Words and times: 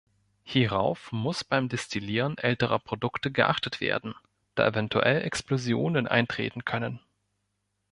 Hierauf 0.41 1.11
muss 1.11 1.43
beim 1.43 1.69
Destillieren 1.69 2.35
älterer 2.39 2.79
Produkte 2.79 3.29
geachtet 3.31 3.81
werden, 3.81 4.15
da 4.55 4.65
eventuell 4.65 5.21
Explosionen 5.21 6.07
eintreten 6.07 6.65
können. 6.65 6.99